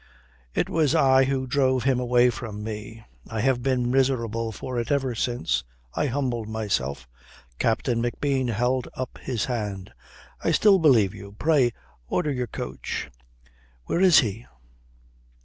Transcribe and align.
"It 0.55 0.67
was 0.67 0.95
I 0.95 1.25
who 1.25 1.45
drove 1.45 1.83
him 1.83 1.99
away 1.99 2.31
from 2.31 2.63
me. 2.63 3.05
I 3.29 3.41
have 3.41 3.61
been 3.61 3.91
miserable 3.91 4.51
for 4.51 4.79
it 4.79 4.91
ever 4.91 5.13
since. 5.13 5.63
I 5.93 6.07
humbled 6.07 6.49
myself." 6.49 7.07
Captain 7.59 8.01
McBean 8.01 8.49
held 8.49 8.87
up 8.95 9.19
his 9.19 9.45
hand. 9.45 9.93
"I 10.43 10.53
still 10.53 10.79
believe 10.79 11.13
you. 11.13 11.35
Pray, 11.37 11.71
order 12.07 12.31
your 12.31 12.47
coach." 12.47 13.11
"Where 13.85 14.01
is 14.01 14.21
he?" 14.21 14.47